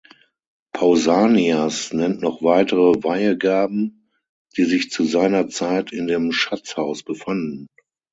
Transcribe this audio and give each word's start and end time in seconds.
Pausanias 0.73 1.93
nennt 1.93 2.23
noch 2.23 2.41
weitere 2.41 3.03
Weihegaben, 3.03 4.09
die 4.57 4.63
sich 4.63 4.89
zu 4.89 5.03
seiner 5.05 5.47
Zeit 5.49 5.91
in 5.91 6.07
dem 6.07 6.31
Schatzhaus 6.31 7.03
befanden. 7.03 7.67